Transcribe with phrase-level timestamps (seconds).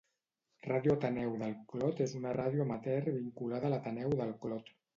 [0.67, 4.77] Ràdio Ateneu del Clot és una ràdio amateur vinculada a l'Ateneu del Clot.